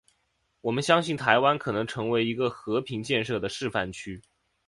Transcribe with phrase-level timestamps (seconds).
[0.61, 4.19] 我们相信台湾可能成为一个和平建设的示范区。